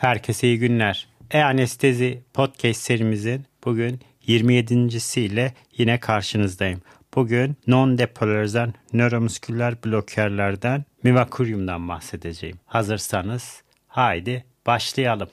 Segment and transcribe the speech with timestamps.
[0.00, 1.08] Herkese iyi günler.
[1.30, 6.82] E-Anestezi Podcast serimizin bugün 27.siyle yine karşınızdayım.
[7.14, 12.56] Bugün non-depolarizan nöromusküler blokerlerden mivakuryumdan bahsedeceğim.
[12.66, 15.28] Hazırsanız haydi başlayalım.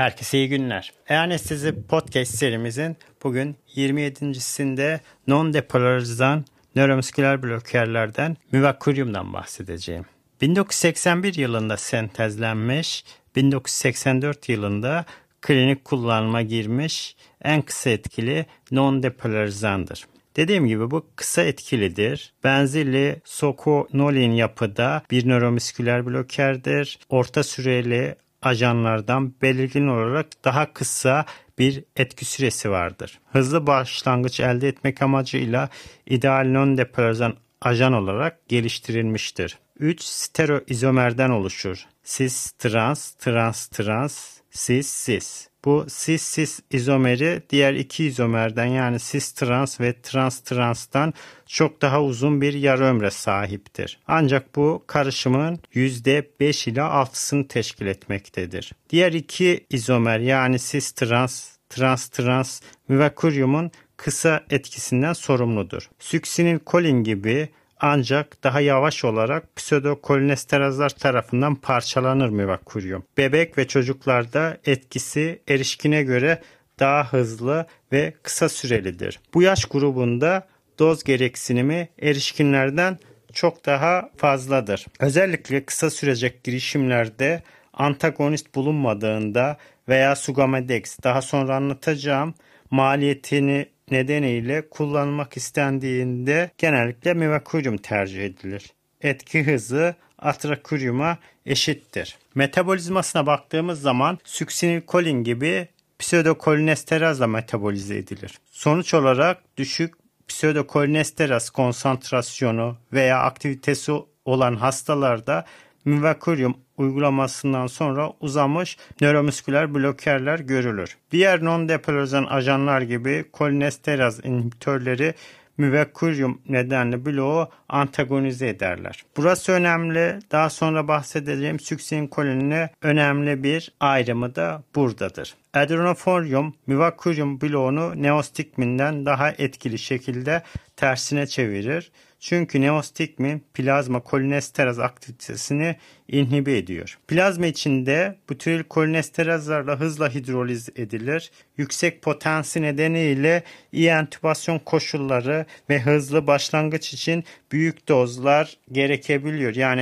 [0.00, 0.92] Herkese iyi günler.
[1.08, 6.44] E-Anestezi Podcast serimizin bugün 27.sinde non-depolarizan
[6.76, 10.04] nöromusküler blokerlerden mivakuryumdan bahsedeceğim.
[10.40, 13.04] 1981 yılında sentezlenmiş,
[13.36, 15.04] 1984 yılında
[15.40, 20.04] klinik kullanıma girmiş en kısa etkili non-depolarizandır.
[20.36, 22.32] Dediğim gibi bu kısa etkilidir.
[22.44, 26.98] Benzili sokonolin yapıda bir nöromusküler blokerdir.
[27.08, 31.24] Orta süreli ajanlardan belirgin olarak daha kısa
[31.58, 33.20] bir etki süresi vardır.
[33.32, 35.68] Hızlı başlangıç elde etmek amacıyla
[36.06, 39.58] ideal non-depolarizan ajan olarak geliştirilmiştir.
[39.78, 41.86] 3 stereoizomerden oluşur.
[42.04, 45.49] Cis trans, trans trans, cis cis.
[45.64, 51.12] Bu cis-cis izomeri diğer iki izomerden yani cis-trans ve trans-transtan
[51.46, 54.00] çok daha uzun bir yarı ömre sahiptir.
[54.06, 58.72] Ancak bu karışımın %5 ile 6'sını teşkil etmektedir.
[58.90, 65.90] Diğer iki izomer yani cis-trans, trans-trans müvekkuryumun kısa etkisinden sorumludur.
[65.98, 67.48] Süksinilkolin gibi
[67.80, 73.04] ancak daha yavaş olarak pseudokolinesterazlar tarafından parçalanır müvekkuryum.
[73.18, 76.42] Bebek ve çocuklarda etkisi erişkine göre
[76.78, 79.20] daha hızlı ve kısa sürelidir.
[79.34, 82.98] Bu yaş grubunda doz gereksinimi erişkinlerden
[83.32, 84.86] çok daha fazladır.
[85.00, 89.56] Özellikle kısa sürecek girişimlerde antagonist bulunmadığında
[89.88, 92.34] veya Sugamedex daha sonra anlatacağım
[92.70, 98.72] maliyetini nedeniyle kullanmak istendiğinde genellikle mivakuryum tercih edilir.
[99.00, 102.18] Etki hızı atrakuryuma eşittir.
[102.34, 105.68] Metabolizmasına baktığımız zaman süksinilkolin gibi
[105.98, 108.38] pseudokolinesterazla metabolize edilir.
[108.50, 109.94] Sonuç olarak düşük
[110.28, 113.92] pseudokolinesteraz konsantrasyonu veya aktivitesi
[114.24, 115.44] olan hastalarda
[115.84, 120.96] mivakuryum uygulamasından sonra uzamış nöromüsküler blokerler görülür.
[121.10, 125.14] Diğer non-depolarizan ajanlar gibi kolinesteraz inhibitörleri
[125.58, 129.04] müvekkuryum nedenli bloğu antagonize ederler.
[129.16, 130.18] Burası önemli.
[130.32, 135.34] Daha sonra bahsedeceğim süksin kolinine önemli bir ayrımı da buradadır.
[135.54, 140.42] Adrenoforium müvekkuryum bloğunu neostigminden daha etkili şekilde
[140.76, 141.90] tersine çevirir.
[142.20, 145.76] Çünkü neostigmin plazma kolinesteraz aktivitesini
[146.08, 146.98] inhibe ediyor.
[147.08, 151.30] Plazma içinde butiril kolinesterazlarla hızla hidroliz edilir.
[151.56, 159.54] Yüksek potensi nedeniyle iyi entübasyon koşulları ve hızlı başlangıç için büyük dozlar gerekebiliyor.
[159.54, 159.80] Yani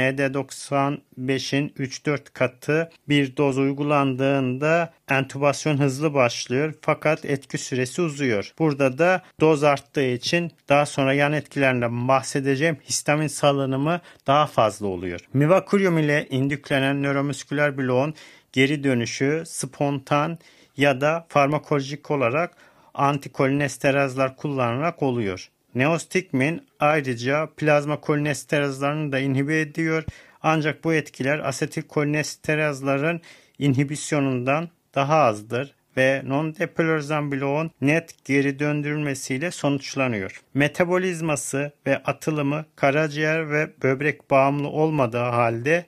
[1.19, 8.53] ED95'in 3-4 katı bir doz uygulandığında entübasyon hızlı başlıyor fakat etki süresi uzuyor.
[8.59, 15.21] Burada da doz arttığı için daha sonra yan etkilerinden bahsedeceğim histamin salınımı daha fazla oluyor.
[15.33, 18.15] Mivakuryum ile indüklenen nöromüsküler bloğun
[18.53, 20.39] geri dönüşü spontan
[20.77, 22.57] ya da farmakolojik olarak
[22.95, 25.51] antikolinesteraslar kullanarak oluyor.
[25.75, 30.05] Neostigmin ayrıca plazma kolinesterazlarını da inhibe ediyor.
[30.43, 33.21] Ancak bu etkiler asetilkolinesterazların
[33.59, 40.43] inhibisyonundan daha azdır ve non-depolarizan bloğun net geri döndürülmesiyle sonuçlanıyor.
[40.55, 45.87] Metabolizması ve atılımı karaciğer ve böbrek bağımlı olmadığı halde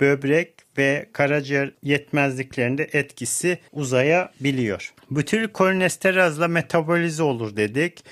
[0.00, 4.94] böbrek ve karaciğer yetmezliklerinde etkisi uzayabiliyor.
[5.10, 8.04] Butil kolinesterazla metabolize olur dedik.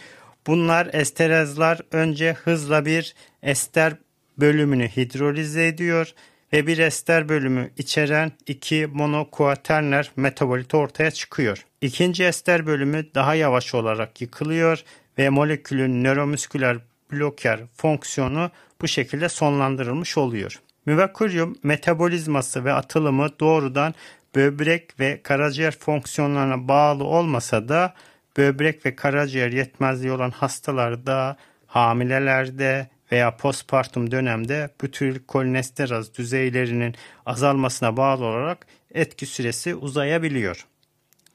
[0.47, 3.95] Bunlar esterazlar önce hızla bir ester
[4.41, 6.13] bölümünü hidrolize ediyor
[6.53, 11.65] ve bir ester bölümü içeren iki monokuaterner metabolit ortaya çıkıyor.
[11.81, 14.83] İkinci ester bölümü daha yavaş olarak yıkılıyor
[15.19, 16.79] ve molekülün nöromüsküler
[17.13, 18.51] bloker fonksiyonu
[18.81, 20.61] bu şekilde sonlandırılmış oluyor.
[20.87, 23.95] Müvekkuryum metabolizması ve atılımı doğrudan
[24.37, 27.95] böbrek ve karaciğer fonksiyonlarına bağlı olmasa da
[28.37, 31.37] böbrek ve karaciğer yetmezliği olan hastalarda,
[31.67, 36.95] hamilelerde veya postpartum dönemde butyrilik kolinesteraz düzeylerinin
[37.27, 40.67] azalmasına bağlı olarak etki süresi uzayabiliyor.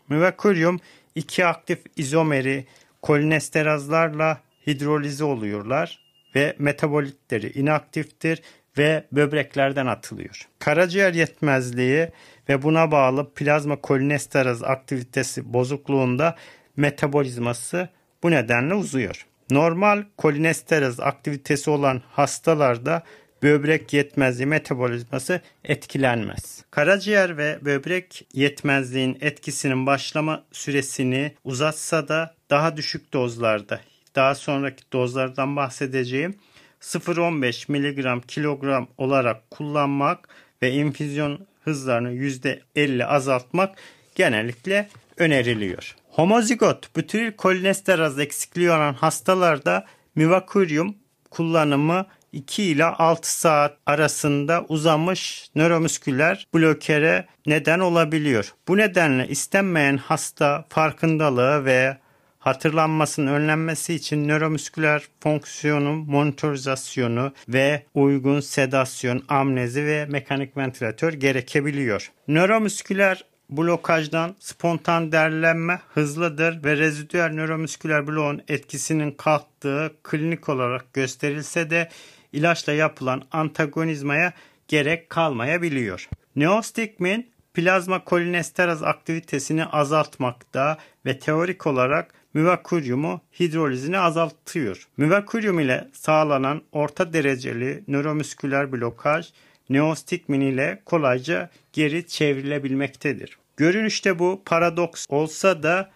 [0.10, 0.80] Müvekkuryum
[1.16, 2.66] iki aktif izomeri
[3.02, 6.00] kolinesterazlarla hidrolize oluyorlar
[6.36, 8.42] ve metabolitleri inaktiftir
[8.78, 10.48] ve böbreklerden atılıyor.
[10.60, 12.10] Karaciğer yetmezliği
[12.50, 16.36] ve buna bağlı plazma kolinesteraz aktivitesi bozukluğunda
[16.78, 17.90] metabolizması
[18.24, 19.26] bu nedenle uzuyor.
[19.54, 23.04] Normal kolinesteraz aktivitesi olan hastalarda
[23.44, 26.66] böbrek yetmezliği metabolizması etkilenmez.
[26.72, 33.82] Karaciğer ve böbrek yetmezliğin etkisinin başlama süresini uzatsa da daha düşük dozlarda,
[34.16, 36.36] daha sonraki dozlardan bahsedeceğim
[36.82, 40.30] 0.15 mg kilogram olarak kullanmak
[40.62, 43.76] ve infüzyon hızlarını %50 azaltmak
[44.16, 45.96] genellikle öneriliyor.
[46.14, 50.96] Homozigot butiril kolinesteraz eksikliği olan hastalarda mivakurium
[51.32, 58.54] kullanımı 2 ile 6 saat arasında uzamış nöromüsküler blokere neden olabiliyor.
[58.68, 61.98] Bu nedenle istenmeyen hasta farkındalığı ve
[62.40, 72.12] hatırlanmasının önlenmesi için nöromüsküler fonksiyonu monitorizasyonu ve uygun sedasyon, amnezi ve mekanik ventilatör gerekebiliyor.
[72.28, 81.90] Nöromüsküler blokajdan spontan derlenme hızlıdır ve rezidüel nöromüsküler bloğun etkisinin kalktığı klinik olarak gösterilse de
[82.34, 84.34] ilaçla yapılan antagonizmaya
[84.68, 86.10] gerek kalmayabiliyor.
[86.36, 94.88] Neostigmin plazma kolinesteraz aktivitesini azaltmakta ve teorik olarak müvakuryumu hidrolizini azaltıyor.
[94.98, 99.30] Müvakuryum ile sağlanan orta dereceli nöromüsküler blokaj
[99.70, 103.38] neostigmin ile kolayca geri çevrilebilmektedir.
[103.58, 105.92] Görünüşte bu paradoks olsa da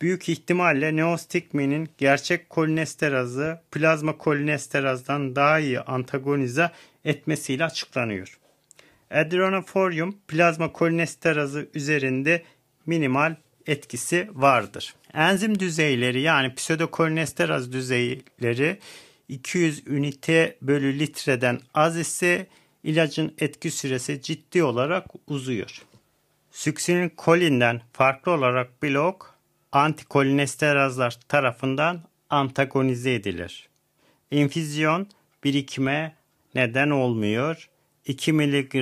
[0.00, 6.70] büyük ihtimalle neostigminin gerçek kolinesterazı plazma kolinesterazdan daha iyi antagonize
[7.04, 8.38] etmesiyle açıklanıyor.
[9.10, 12.42] Adrenoforium plazma kolinesterazı üzerinde
[12.86, 13.36] minimal
[13.66, 14.94] etkisi vardır.
[15.14, 18.78] Enzim düzeyleri yani pseudokolinesteraz düzeyleri
[19.28, 22.46] 200 ünite bölü litreden az ise
[22.84, 25.82] ilacın etki süresi ciddi olarak uzuyor.
[26.50, 29.34] Süksinil kolinden farklı olarak blok
[29.72, 33.68] antikolinesterazlar tarafından antagonize edilir.
[34.30, 35.06] İnfüzyon
[35.44, 36.16] birikime
[36.54, 37.68] neden olmuyor.
[38.06, 38.74] 2 mg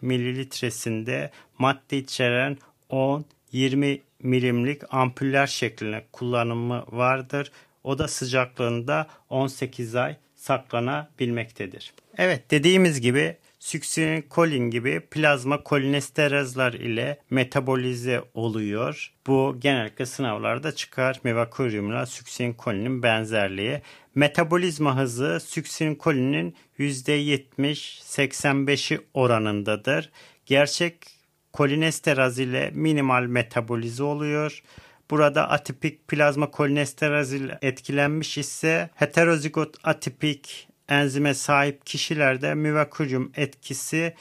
[0.00, 2.58] mililitresinde madde içeren
[2.90, 7.52] 10-20 milimlik ampuller şeklinde kullanımı vardır.
[7.84, 11.92] Oda sıcaklığında 18 ay saklanabilmektedir.
[12.18, 13.36] Evet dediğimiz gibi
[14.22, 19.12] kolin gibi plazma kolinesterazlar ile metabolize oluyor.
[19.26, 21.20] Bu genellikle sınavlarda çıkar.
[21.24, 22.06] Mevakuryumla
[22.52, 23.80] kolinin benzerliği.
[24.14, 25.40] Metabolizma hızı
[25.94, 30.10] kolinin %70-85'i oranındadır.
[30.46, 30.94] Gerçek
[31.52, 34.62] kolinesteraz ile minimal metabolize oluyor.
[35.10, 44.14] Burada atipik plazma kolinesteraz ile etkilenmiş ise heterozigot atipik enzime sahip kişilerde müvakuryum etkisi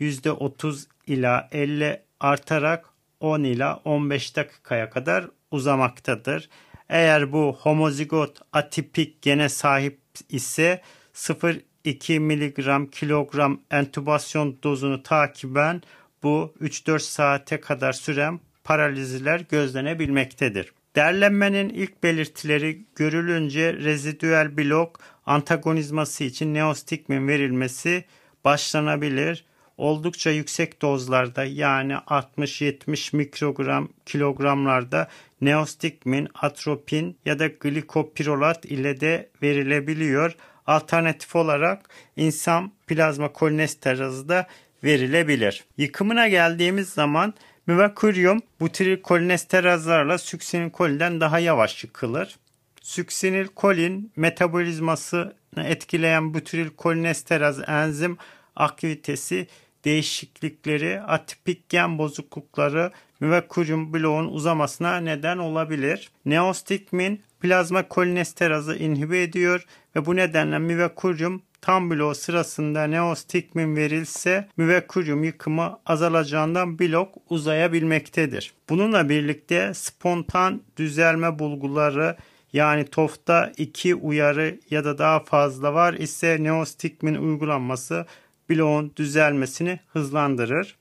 [0.00, 2.86] %30 ila 50 artarak
[3.20, 6.48] 10 ila 15 dakikaya kadar uzamaktadır.
[6.88, 10.82] Eğer bu homozigot atipik gene sahip ise
[11.14, 15.82] 0,2 mg kilogram entübasyon dozunu takiben
[16.22, 20.72] bu 3-4 saate kadar süren paraliziler gözlenebilmektedir.
[20.96, 28.04] Derlenmenin ilk belirtileri görülünce rezidüel blok antagonizması için neostigmin verilmesi
[28.44, 29.44] başlanabilir.
[29.76, 35.08] Oldukça yüksek dozlarda yani 60-70 mikrogram kilogramlarda
[35.40, 40.36] neostigmin, atropin ya da glikopirolat ile de verilebiliyor.
[40.66, 44.46] Alternatif olarak insan plazma kolinesterazı da
[44.84, 45.64] verilebilir.
[45.76, 47.34] Yıkımına geldiğimiz zaman
[47.66, 50.18] müvakuryum butiril kolinesterazlarla
[50.72, 52.36] koliden daha yavaş yıkılır.
[52.82, 58.18] Süksinil kolin metabolizmasını etkileyen butiril kolinesteraz enzim
[58.56, 59.46] aktivitesi
[59.84, 66.10] değişiklikleri, atipik gen bozuklukları müvakuryum bloğun uzamasına neden olabilir.
[66.24, 75.24] Neostigmin plazma kolinesterazı inhibe ediyor ve bu nedenle müvakuryum tam blok sırasında neostigmin verilse müvekkuryum
[75.24, 78.52] yıkımı azalacağından blok uzayabilmektedir.
[78.68, 82.16] Bununla birlikte spontan düzelme bulguları
[82.52, 88.06] yani TOF'ta iki uyarı ya da daha fazla var ise neostigmin uygulanması
[88.50, 90.76] bloğun düzelmesini hızlandırır.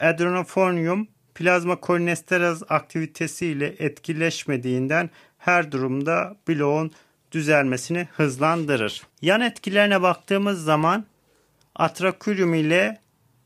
[0.00, 6.90] Adrenofonium plazma kolinesteraz aktivitesi ile etkileşmediğinden her durumda bloğun
[7.32, 9.02] düzelmesini hızlandırır.
[9.22, 11.04] Yan etkilerine baktığımız zaman
[11.74, 13.00] atraküryum ile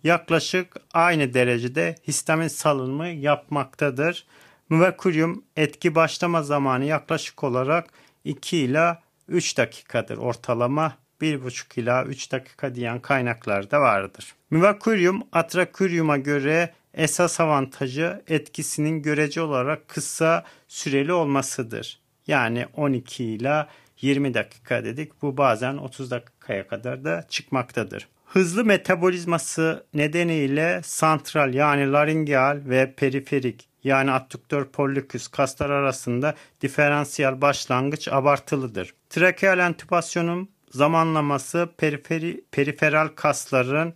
[0.04, 4.26] yaklaşık aynı derecede histamin salınımı yapmaktadır.
[4.68, 7.90] Müvekkuryum etki başlama zamanı yaklaşık olarak
[8.24, 10.16] 2 ila 3 dakikadır.
[10.16, 14.34] Ortalama 1,5 ila 3 dakika diyen kaynaklar da vardır.
[14.50, 22.01] Müvekkuryum atraküryuma göre esas avantajı etkisinin görece olarak kısa süreli olmasıdır.
[22.26, 23.66] Yani 12 ile
[24.00, 25.22] 20 dakika dedik.
[25.22, 28.08] Bu bazen 30 dakikaya kadar da çıkmaktadır.
[28.26, 38.08] Hızlı metabolizması nedeniyle santral yani laringeal ve periferik yani addüktör pollikus kaslar arasında diferansiyel başlangıç
[38.08, 38.94] abartılıdır.
[39.10, 43.94] Trakeal entübasyonun zamanlaması periferi, periferal kasların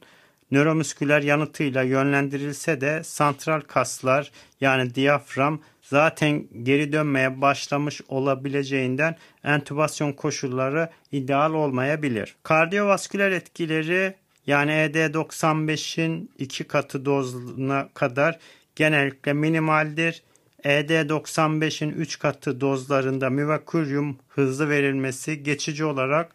[0.51, 4.31] nöromüsküler yanıtıyla yönlendirilse de santral kaslar
[4.61, 12.37] yani diyafram zaten geri dönmeye başlamış olabileceğinden entübasyon koşulları ideal olmayabilir.
[12.43, 14.15] Kardiyovasküler etkileri
[14.47, 18.39] yani ED95'in iki katı dozuna kadar
[18.77, 20.23] genellikle minimaldir.
[20.65, 26.33] ED95'in 3 katı dozlarında müvakuryum hızlı verilmesi geçici olarak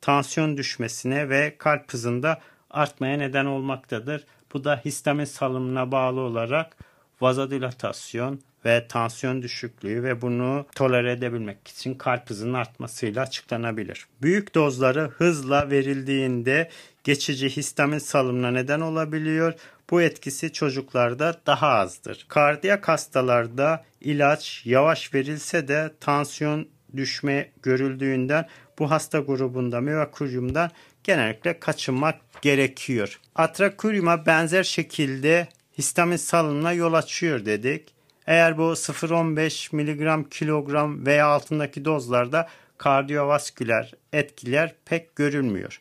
[0.00, 4.24] tansiyon düşmesine ve kalp hızında artmaya neden olmaktadır.
[4.52, 6.76] Bu da histamin salımına bağlı olarak
[7.20, 14.06] vazodilatasyon ve tansiyon düşüklüğü ve bunu tolere edebilmek için kalp hızının artmasıyla açıklanabilir.
[14.22, 16.70] Büyük dozları hızla verildiğinde
[17.04, 19.54] geçici histamin salımına neden olabiliyor.
[19.90, 22.26] Bu etkisi çocuklarda daha azdır.
[22.28, 30.70] Kardiyak hastalarda ilaç yavaş verilse de tansiyon düşme görüldüğünden bu hasta grubunda mivakuryumdan
[31.04, 33.20] genellikle kaçınmak gerekiyor.
[33.34, 37.94] Atrakuryuma benzer şekilde histamin salınımına yol açıyor dedik.
[38.26, 45.80] Eğer bu 0.15 mg kilogram veya altındaki dozlarda kardiyovasküler etkiler pek görülmüyor.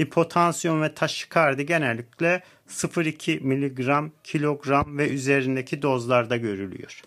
[0.00, 7.02] Hipotansiyon ve taşikardi genellikle 0.2 mg kilogram ve üzerindeki dozlarda görülüyor.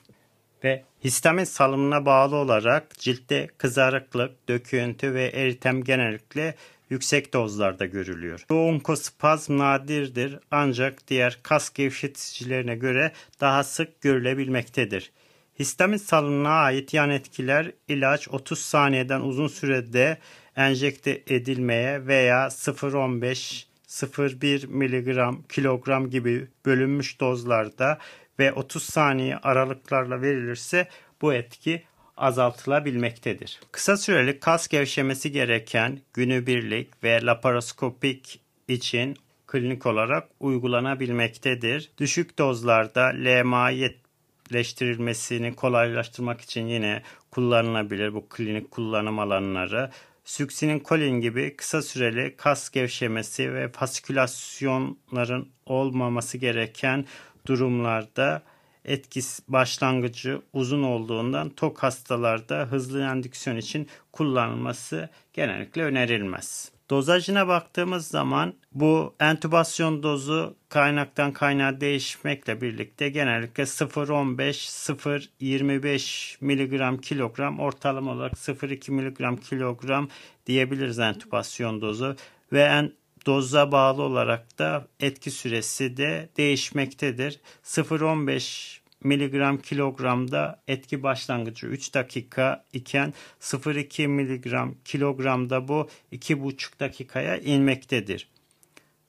[0.63, 6.55] Ve histamin salımına bağlı olarak ciltte kızarıklık, döküntü ve eritem genellikle
[6.89, 8.45] yüksek dozlarda görülüyor.
[8.49, 13.11] Bu onkospazm nadirdir ancak diğer kas gevşeticilerine göre
[13.41, 15.11] daha sık görülebilmektedir.
[15.59, 20.17] Histamin salınına ait yan etkiler ilaç 30 saniyeden uzun sürede
[20.55, 27.99] enjekte edilmeye veya 0.15 0.1 mg kilogram gibi bölünmüş dozlarda
[28.39, 30.87] ve 30 saniye aralıklarla verilirse
[31.21, 31.83] bu etki
[32.17, 33.59] azaltılabilmektedir.
[33.71, 39.17] Kısa süreli kas gevşemesi gereken günübirlik ve laparoskopik için
[39.47, 41.91] klinik olarak uygulanabilmektedir.
[41.97, 49.91] Düşük dozlarda LMA yerleştirilmesini kolaylaştırmak için yine kullanılabilir bu klinik kullanım alanları.
[50.25, 57.05] Süksinin kolin gibi kısa süreli kas gevşemesi ve fasikülasyonların olmaması gereken
[57.47, 58.41] durumlarda
[58.85, 66.75] etkisi başlangıcı uzun olduğundan tok hastalarda hızlı endüksiyon için kullanılması genellikle önerilmez.
[66.89, 78.11] Dozajına baktığımız zaman bu entübasyon dozu kaynaktan kaynağa değişmekle birlikte genellikle 0.15-0.25 mg kilogram ortalama
[78.11, 80.09] olarak 0.2 mg kilogram
[80.45, 82.15] diyebiliriz entübasyon dozu
[82.51, 82.91] ve en
[83.25, 87.39] doza bağlı olarak da etki süresi de değişmektedir.
[87.63, 98.29] 0.15 miligram kilogramda etki başlangıcı 3 dakika iken 0.2 miligram kilogramda bu 2,5 dakikaya inmektedir.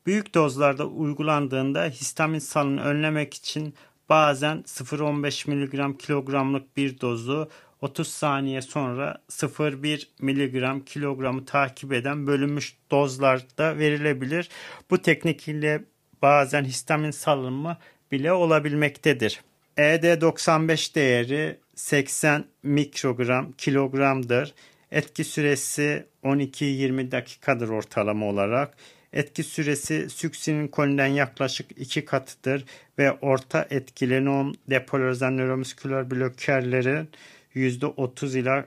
[0.06, 3.74] Büyük dozlarda uygulandığında histamin salını önlemek için
[4.08, 7.48] bazen 0.15 miligram kilogramlık bir dozu
[7.80, 14.48] 30 saniye sonra 0,1 miligram kilogramı takip eden bölünmüş dozlarda verilebilir.
[14.90, 15.84] Bu teknik ile
[16.22, 17.78] bazen histamin salınımı
[18.12, 19.40] bile olabilmektedir.
[19.76, 24.54] ED95 değeri 80 mikrogram kilogramdır.
[24.90, 28.74] Etki süresi 12-20 dakikadır ortalama olarak.
[29.12, 32.64] Etki süresi süksinin kolinden yaklaşık 2 katıdır
[32.98, 37.08] ve orta etkili non depolarizan nöromüsküler blokerlerin
[37.56, 38.66] %30 ila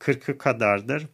[0.00, 1.06] 40'ı kadardır.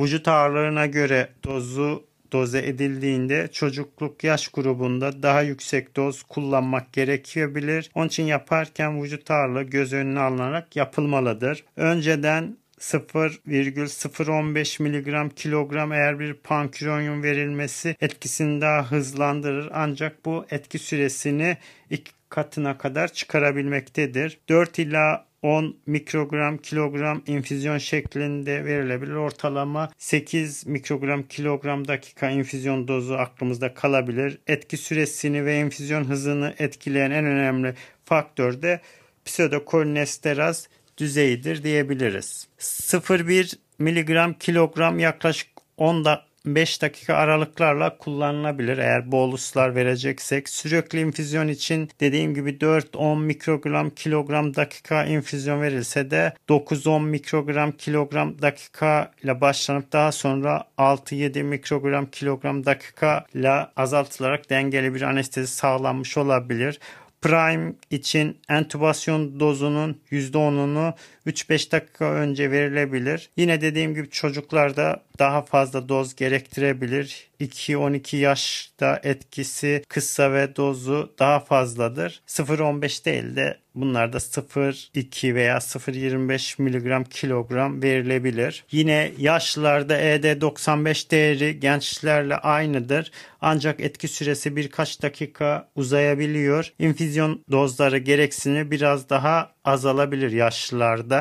[0.00, 7.90] Vücut ağırlığına göre dozu doze edildiğinde çocukluk yaş grubunda daha yüksek doz kullanmak gerekebilir.
[7.94, 11.64] Onun için yaparken vücut ağırlığı göz önüne alınarak yapılmalıdır.
[11.76, 21.56] Önceden 0,015 mg kilogram eğer bir panküronyum verilmesi etkisini daha hızlandırır ancak bu etki süresini
[21.90, 24.38] iki katına kadar çıkarabilmektedir.
[24.48, 29.12] 4 ila 10 mikrogram kilogram infüzyon şeklinde verilebilir.
[29.12, 34.38] Ortalama 8 mikrogram kilogram dakika infüzyon dozu aklımızda kalabilir.
[34.46, 37.74] Etki süresini ve infüzyon hızını etkileyen en önemli
[38.04, 38.80] faktör de
[39.24, 42.48] pseudokolinesteraz düzeyidir diyebiliriz.
[42.58, 50.48] 0,1 miligram kilogram yaklaşık 10 da 5 dakika aralıklarla kullanılabilir eğer boluslar vereceksek.
[50.48, 58.42] Sürekli infüzyon için dediğim gibi 4-10 mikrogram kilogram dakika infüzyon verilse de 9-10 mikrogram kilogram
[58.42, 66.16] dakika ile başlanıp daha sonra 6-7 mikrogram kilogram dakika ile azaltılarak dengeli bir anestezi sağlanmış
[66.16, 66.80] olabilir.
[67.20, 70.94] Prime için entübasyon dozunun %10'unu
[71.26, 73.30] 3-5 dakika önce verilebilir.
[73.36, 77.28] Yine dediğim gibi çocuklarda daha fazla doz gerektirebilir.
[77.40, 82.22] 2-12 yaşta etkisi kısa ve dozu daha fazladır.
[82.26, 88.64] 0-15 değil de bunlarda 0-2 veya 0-25 mg kilogram verilebilir.
[88.72, 93.10] Yine yaşlılarda ED95 değeri gençlerle aynıdır.
[93.40, 96.72] Ancak etki süresi birkaç dakika uzayabiliyor.
[96.78, 101.15] İnfüzyon dozları gereksini biraz daha azalabilir yaşlılarda.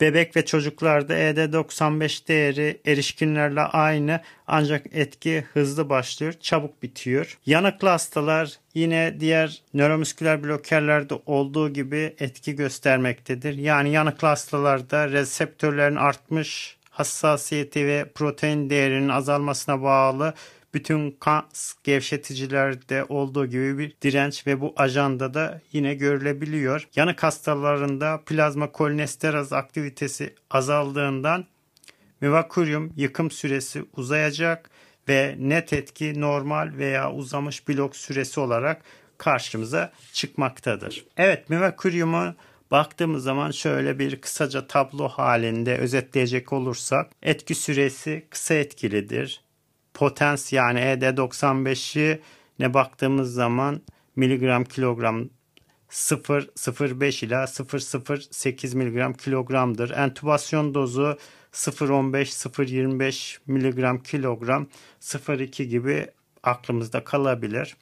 [0.00, 7.38] Bebek ve çocuklarda ED95 değeri erişkinlerle aynı ancak etki hızlı başlıyor, çabuk bitiyor.
[7.46, 13.54] Yanıklı hastalar yine diğer nöromüsküler blokerlerde olduğu gibi etki göstermektedir.
[13.54, 20.34] Yani yanıklı hastalarda reseptörlerin artmış hassasiyeti ve protein değerinin azalmasına bağlı
[20.74, 26.88] bütün kas gevşeticilerde olduğu gibi bir direnç ve bu ajanda da yine görülebiliyor.
[26.96, 31.44] Yanık hastalarında plazma kolinesteraz aktivitesi azaldığından
[32.20, 34.70] Mivakurium yıkım süresi uzayacak
[35.08, 38.82] ve net etki normal veya uzamış blok süresi olarak
[39.18, 41.04] karşımıza çıkmaktadır.
[41.16, 42.34] Evet Mivakurium'u
[42.70, 49.40] baktığımız zaman şöyle bir kısaca tablo halinde özetleyecek olursak etki süresi kısa etkilidir
[50.00, 52.20] potens yani ED95'i
[52.58, 53.80] ne baktığımız zaman
[54.16, 55.28] miligram kilogram
[55.90, 59.90] 0.05 ila 0.08 miligram kilogramdır.
[59.90, 61.18] Entübasyon dozu
[61.52, 64.66] 0.15-0.25 miligram kilogram
[65.00, 66.06] 0.2 gibi
[66.42, 67.76] aklımızda kalabilir.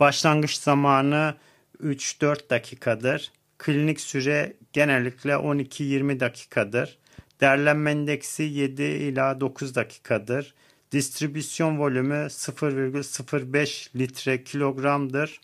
[0.00, 1.34] Başlangıç zamanı
[1.82, 3.32] 3-4 dakikadır.
[3.58, 6.98] Klinik süre genellikle 12-20 dakikadır.
[7.40, 10.54] Derlenme endeksi 7 ila 9 dakikadır.
[10.92, 15.40] Distribüsyon volümü 0,05 litre kilogramdır.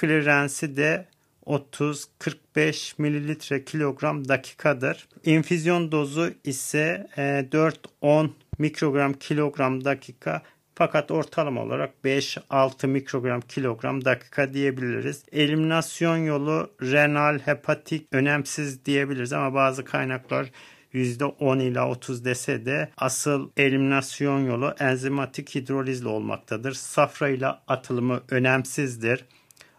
[0.00, 1.06] Clearance'i de
[1.46, 5.08] 30-45 mililitre kilogram dakikadır.
[5.24, 10.42] İnfüzyon dozu ise 4-10 e, mikrogram kilogram dakika
[10.74, 15.24] fakat ortalama olarak 5-6 mikrogram kilogram dakika diyebiliriz.
[15.32, 20.50] Eliminasyon yolu renal, hepatik önemsiz diyebiliriz ama bazı kaynaklar
[20.94, 26.72] %10 ila 30 dese de asıl eliminasyon yolu enzimatik hidrolizle olmaktadır.
[26.72, 29.24] Safra ile atılımı önemsizdir.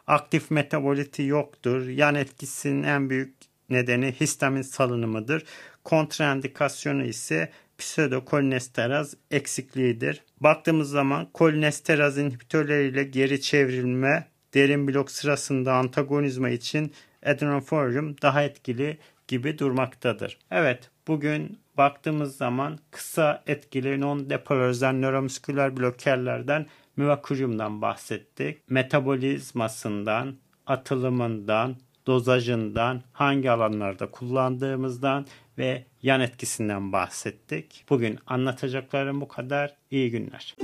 [0.08, 1.88] Aktif metaboliti yoktur.
[1.88, 3.36] Yan etkisinin en büyük
[3.70, 5.44] nedeni histamin salınımıdır.
[5.84, 10.24] Kontraindikasyonu ise pseudokolinesteraz eksikliğidir.
[10.40, 16.94] Baktığımız zaman kolinesteraz inhibitörleriyle geri çevrilme derin blok sırasında antagonizma için
[17.26, 18.98] adenoform daha etkili
[19.32, 20.38] gibi durmaktadır.
[20.52, 26.66] Evet bugün baktığımız zaman kısa etkili non-depolarizan nöromüsküler blokerlerden
[26.98, 28.70] mivakuriumdan bahsettik.
[28.70, 31.76] Metabolizmasından, atılımından,
[32.08, 35.26] dozajından, hangi alanlarda kullandığımızdan
[35.58, 37.86] ve yan etkisinden bahsettik.
[37.90, 39.76] Bugün anlatacaklarım bu kadar.
[39.92, 40.56] İyi günler.